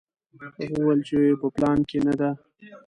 هغه 0.61 0.77
وویل 0.79 1.01
چې 1.07 1.17
په 1.41 1.47
پلان 1.55 1.79
کې 1.89 1.97
نه 2.07 2.13
ده. 2.19 2.29